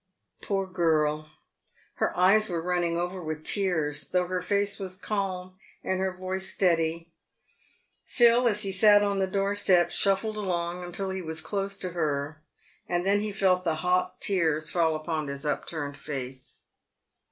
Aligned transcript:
Poor 0.41 0.65
girl, 0.65 1.29
her 1.97 2.11
eyes 2.17 2.49
were 2.49 2.59
running 2.59 2.97
over 2.97 3.21
with 3.21 3.45
tears, 3.45 4.07
though 4.07 4.25
her 4.25 4.41
face 4.41 4.79
was 4.79 4.95
calm 4.95 5.59
and 5.83 5.99
her 5.99 6.11
voice 6.17 6.49
steady. 6.51 7.11
Phil, 8.03 8.47
as 8.47 8.63
he 8.63 8.71
sat 8.71 9.03
on 9.03 9.19
the 9.19 9.27
door 9.27 9.53
step, 9.53 9.91
shuffled 9.91 10.37
along 10.37 10.83
until 10.83 11.11
he 11.11 11.21
was 11.21 11.39
close 11.39 11.77
to 11.77 11.89
her, 11.91 12.41
and 12.89 13.05
then 13.05 13.19
he 13.19 13.31
felt 13.31 13.63
the 13.63 13.75
hot 13.85 14.19
tears 14.19 14.71
fall 14.71 14.95
upon 14.95 15.27
his 15.27 15.45
upturned 15.45 15.95
face. 15.99 16.61